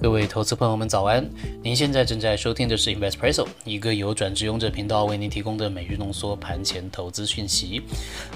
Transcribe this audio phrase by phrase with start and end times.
[0.00, 1.28] 各位投资朋友们早安！
[1.60, 7.82] 您现在正在收听的是 Investpresso，一个由转职勇者频道为您提供的每日浓缩盘前投资讯息。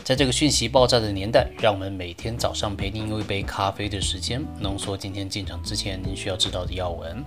[0.03, 7.23] 在这个讯息爆炸的年代，让我们每天早上陪您用一杯咖啡的时间，浓缩今天进场之前您需要知道的要闻。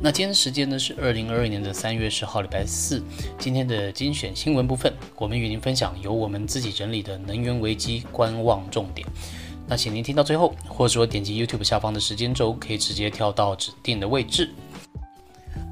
[0.00, 3.00] 那今天时间呢是二零二二年的三月十号，礼拜四。
[3.38, 9.06] 今天的精选新闻部分，我们与您分享由我们自己整理的能源危机观望重点。
[9.70, 14.50] 那请您听到最后，或者说点击 YouTube 下方的时间轴，可以直接跳到指定的位置。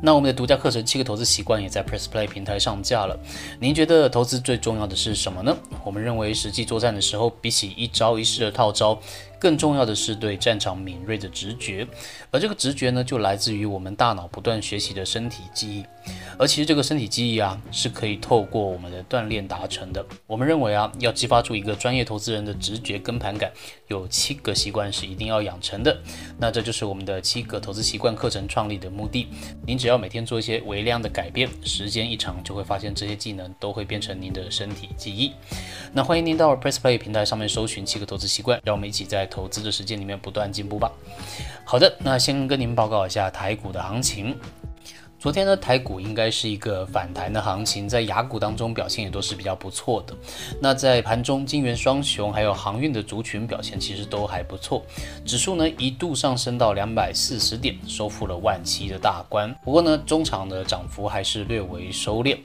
[0.01, 3.19] 那我们的独家课程《七个投资习惯》也在 Press Play 平台上架了。
[3.59, 5.57] 您觉得投资最重要的是什么呢？
[5.85, 8.97] 我们认为实际作战的时候，比起一招一式的套招。
[9.39, 11.87] 更重要的是对战场敏锐的直觉，
[12.31, 15.85] 而这个直觉呢，就来自于我们大脑不断学习的身体记忆。
[16.39, 20.05] 而其实这个身体记忆啊，是可以透过我们的锻炼达成的。
[20.27, 23.51] 我们认为啊，要激发出一个专业投资人的直觉跟盘感，
[23.89, 25.97] 有七个习惯是一定要养成的。
[26.39, 29.29] 那这就是我们的七个投资习惯课程创立的目的。
[29.67, 35.33] 您只要每天做一些微量的改变，时间一长，就会发现这些技能都会变成您的身体记忆。
[35.93, 40.91] 那欢迎您到 Press Play 平台上面搜寻七个投资习惯，让我们一起在投资的时间里面不断进步吧。
[41.65, 44.37] 好的，那先跟您报告一下台股的行情。
[45.21, 50.17] 昨天呢，台股应该是一个反弹的行情，在雅股当中表现也都是比较不错的。
[50.63, 54.81] 那在盘中，金元双雄还有航运的族群表现其实都还不错，
[55.25, 59.53] 指数呢一度上升到两百四十点，收复了万七的大关。
[59.65, 62.39] 不过呢，中场的涨幅还是略微收敛。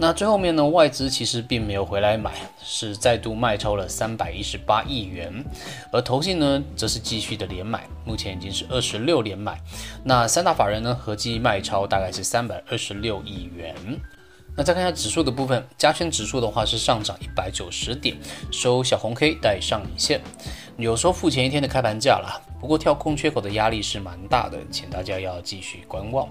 [0.00, 2.32] 那最后面呢，外资其实并没有回来买，
[2.62, 5.44] 是再度卖超了三百一十八亿元，
[5.90, 9.60] 而投信呢，则是继续的连买，目前已经是二十六连买。
[10.04, 13.74] 那三大法人呢，合计卖超大概是三百二十六亿元。
[14.58, 18.16] 那再看一下指数的部分，加权指数的话是上涨一百九十点，
[18.50, 20.20] 收小红 K 带上影线，
[20.76, 22.42] 有收复前一天的开盘价了。
[22.60, 26.28] 不过跳空缺口的压力是蛮大的，请大家要继续观望。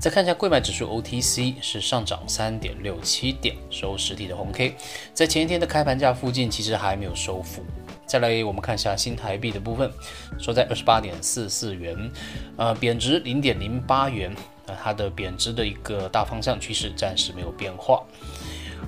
[0.00, 4.74] 再看一下贵买指数 OTC 是上涨三点六七点，收实体的红 K，
[5.14, 7.62] 在前一天的开盘价附近其实还没有收复。
[8.06, 9.88] 再来我们看一下新台币的部分，
[10.36, 12.10] 收在二十八点四四元，
[12.56, 14.34] 呃，贬值零点零八元。
[14.66, 18.04] 那它的贬值的一个大方向趋势暂时没有变化。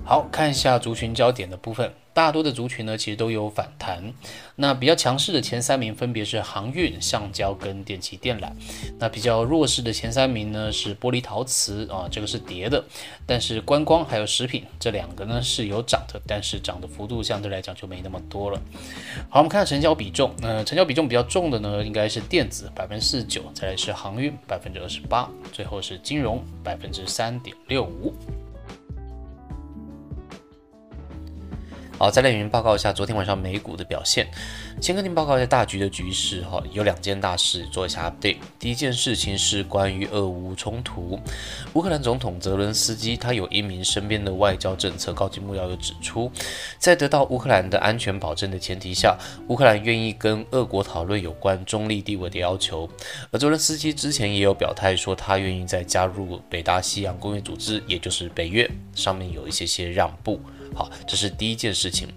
[0.05, 4.15] 好看一下族群焦点的部分，大多的族群呢其实都有反弹。
[4.57, 8.51] 那比较强势的前三名分别是航运、橡胶跟电气电缆。
[9.01, 12.83] 那比较弱势的前三名呢是玻璃陶瓷啊，这个是跌的。
[13.27, 18.61] 但是观光还有食品这两个呢是有涨的，但是涨的幅度相对来讲就没那么多了。
[19.29, 28.15] 好，我们看成交比重，呃，成交比重比较重的呢应该是电子百分之四十九，再来是航运百分之二十八，最后是金融百分之三点六五。
[31.97, 34.27] 好，再来与您报告一下昨天晚上美股的表现。
[34.81, 38.39] 先跟您报告一下大局的局势哈，有两件大事做一下 update。
[38.59, 41.17] 第一件事情是关于俄乌冲突，
[41.75, 46.31] 乌克兰总统泽伦斯基他有一名身边的外交政策高级幕僚有指出，
[46.79, 49.17] 在得到乌克兰的安全保证的前提下，
[49.47, 52.91] 乌克兰愿意跟俄国讨论有关中立地位的要求。
[53.31, 60.41] 而泽伦斯基之前也有表态说，他愿意在加入北大西洋公约组织，也就是北约上面有一些些让步。
[60.75, 62.09] 好，这是第一件事情。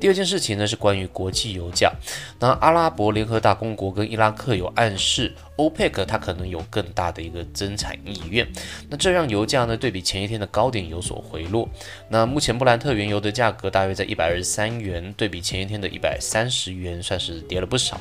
[0.00, 1.92] 第二件事情呢，是关于国际油价。
[2.38, 5.34] 那阿拉伯联合大公国跟伊拉克有暗示。
[5.60, 8.46] 欧佩克它可能有更大的一个增产意愿，
[8.88, 11.68] 那这让油价呢对比前一天的高点有所回落。
[12.08, 18.00] 那目前布兰特原油的价格大约在一百二十三元，对比前一天的一百三十元，算是跌了不少。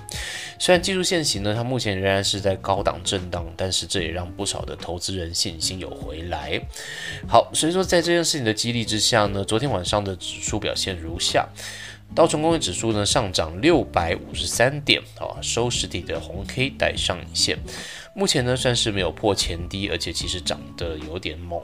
[0.58, 6.62] 虽然技术线型呢，它目前仍然是在高档震荡，但是这也让不少的投资人信心有回来。
[7.28, 11.46] 好，所以说在这件事情的激励之下呢，昨天晚上的指数表现如下。
[12.16, 17.58] 道琼工业指数呢上涨六百五十三点啊，收实体的红 K 带上影线。
[18.16, 21.62] 目前呢算是没有破前低，而且其实涨得有点猛。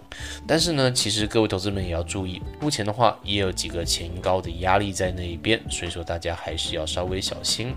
[0.48, 7.76] 但是呢，其实各位投资们也要注意，目前的话也有几个前高的压力在那一边，所以说大家还是要稍微小心。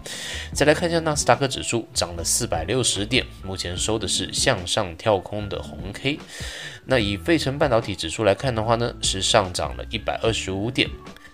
[0.53, 6.21] 再来看一下纳斯达克指数涨了四百六十点，目前收的是向上跳空的红 K。
[6.85, 10.89] 那以费城半导体指数来看的话呢，是上涨了一百二十五点。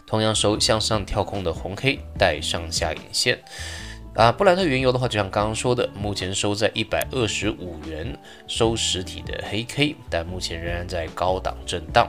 [0.07, 3.43] 同样收向上跳空的红 K 带上下影线
[4.15, 8.17] 啊，布兰特原油的话，就像刚刚说的，目前收在一百二十五元，
[8.47, 12.09] 收实体的黑 K，但目前仍然在高档震荡。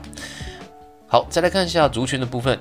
[1.07, 2.59] 好，再来看一下族群的部分，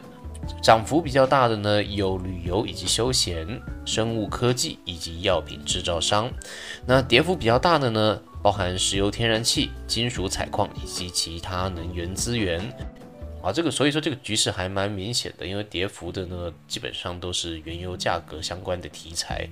[0.63, 3.47] 涨幅比较大的呢，有旅游以及休闲、
[3.85, 6.31] 生物科技以及药品制造商。
[6.87, 12.63] 那跌幅比较大的呢，包含石油天然气、金属采矿以及其他能源资源。
[13.45, 19.47] 啊，这个所以说这个局势还蛮明显的，因为跌幅的呢基本上都是原油价格相关的题材。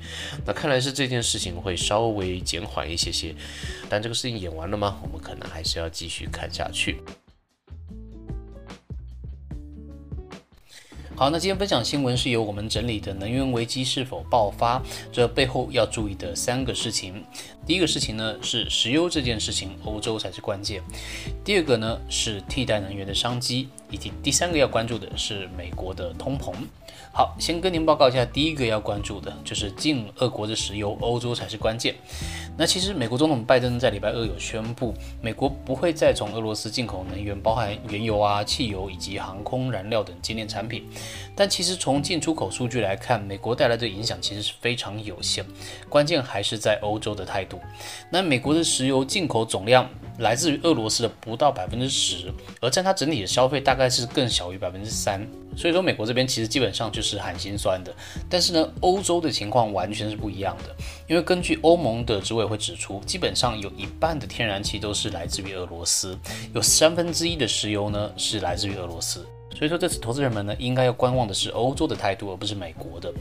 [0.46, 3.34] 那看来是这件事情会稍微减缓一些些，
[3.90, 4.98] 但这个事情演完了吗？
[5.02, 7.02] 我们可能还是要继续看下去。
[11.14, 17.22] 好，那今天分享新闻是由我们整理的能源危机是否爆发，这背后要注意的三个事情。
[17.64, 20.82] 第一个事情呢是石油这件事情，欧洲才是关键。
[21.44, 26.52] 第二个呢是替代能源的商机，以及第三个要关注的是美国的通膨。
[27.14, 31.94] 好，先跟您报告一下，第一个要关注的就是进俄国的石油，欧洲才是关键。
[32.56, 40.84] 那其实美国总统拜登在礼拜二有宣布，美国不会再从俄罗斯进口能源，包含原油啊、汽油以及航空燃料等精炼产品。
[41.36, 45.44] 但其实从进出口数据来看，美国带来的影响其实是非常有限，
[45.88, 47.51] 关键还是在欧洲的态度。
[48.10, 49.88] 那美国的石油进口总量
[50.18, 55.26] 来自于俄罗斯的不到百分之十，而占它整体的消费大概是更小于百分之三。
[55.54, 57.94] 所以说，美国这边其实基本上就是含心酸的。
[58.28, 60.74] 但是呢，欧洲的情况完全是不一样的，
[61.06, 66.18] 因为根据欧盟的执委会指出，基本上有一半的天然气都是来自于俄罗斯，
[66.54, 69.26] 有三分之一的石油呢是来自于俄罗斯。
[69.62, 73.12] 所以说，这次投资人们呢，应该要观望的是欧洲的态度，而不是美国的。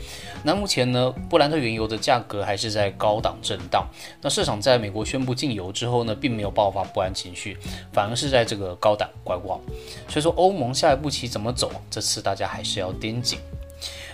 [0.44, 3.88] 那目前呢，布兰特原油的价格还是在高档震荡。
[4.24, 7.56] 那市场在美国宣布禁油之后呢，并没有爆发不安情绪，
[7.94, 9.62] 反而是在这个高档观望。
[10.08, 13.38] 所以说，欧盟下一步棋怎么走，这次大家还是要盯紧。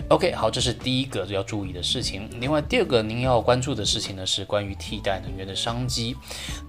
[0.09, 2.29] OK，好，这是第一个要注意的事情。
[2.39, 6.15] 另外，第二个您要关注的事情呢，是关于替代能源的商机。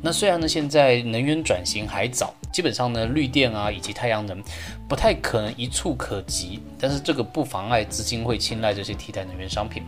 [0.03, 4.43] 那虽然呢，现在能源转型还早，基本上呢，绿电啊以及太阳能
[4.89, 9.85] 不太可能一触可及，但是这个不妨碍资金会青睐这些替代能源商品。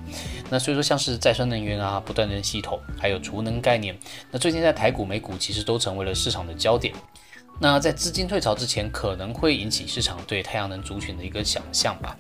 [0.49, 3.99] 那所以说，像是再生能源啊、不断电系统，还有储能概念，
[4.31, 6.95] 那最近在台股、美股其实都成为了市场的焦点。
[7.63, 12.17] 那在资金退潮之前，可能会引起市场对太阳能族群的一个想象吧。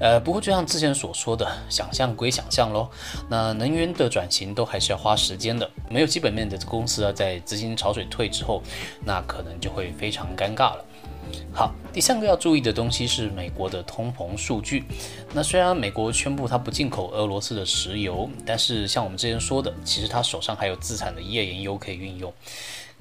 [0.00, 2.88] 呃，不过就像之前所说的，想象归想象喽。
[3.28, 8.62] 那能源的转型都还是要花时间的，没有基本面的公司啊，在资金潮水退之后，
[9.04, 10.84] 那可能就会非常尴尬了。
[11.52, 14.84] 好，第三个要注意的东西是美国的通膨数据。
[15.34, 22.32] 那虽然美国宣布它不进口俄罗斯的石油，但是像我们之前说的，其实它手上还有自产的页岩油可以运用。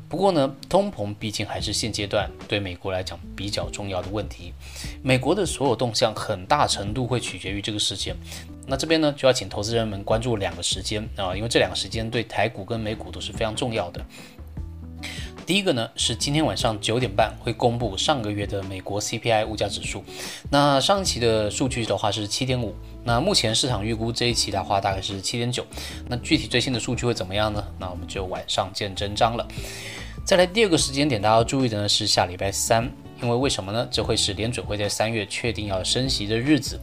[0.09, 4.53] 不过呢，通膨毕竟还是现阶段对美国来讲比较重要的问题。
[5.03, 8.15] 美国的所有动向很大程度会取决于这个事件。
[8.65, 14.05] 那这边呢，就要请投资人们关注两个时间啊，因为这两个时间对台股跟美股都是非常重要的。
[15.47, 20.03] 第一个呢是今天晚上九点半会公布上个月的美国 CPI 物价指数。
[20.51, 25.65] 那上一期的数据的话是七点五，那目前市场预估这一期的话大概是七点九。
[26.09, 27.63] 那具体最新的数据会怎么样呢？
[27.79, 29.47] 那我们就晚上见真章了。
[30.25, 32.91] 再来第二个时间点，大家要注意的呢是下礼拜三。
[33.21, 33.87] 因为为什么呢？
[33.89, 36.79] 这会是联准会在三月确定要升息的日子，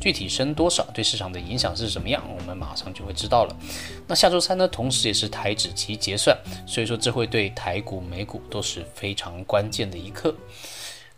[0.00, 3.56] 具体升多少，对市场的影响是什么样，我们马上就会知道了。
[4.06, 6.36] 那下周三呢，同时也是台指期结算，
[6.66, 10.34] 所以说这会对台股、美股都是非常关键的一刻。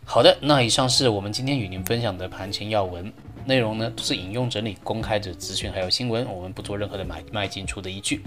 [0.05, 3.13] 好的，那以上是我们今天与您分享的盘前要闻
[3.45, 8.21] 内容呢，都是引用整理公开的资讯还有新闻，我们不做任何的买卖进出的依据。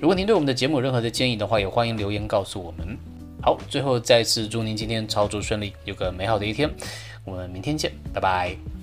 [0.00, 2.98] 如果您对我们的节目有任何的建议的话，也欢迎留言告诉我们。
[3.40, 6.68] 好，最后再次祝您今天操作顺利，有个美好的一天。
[7.24, 8.77] 我们明天见，拜拜。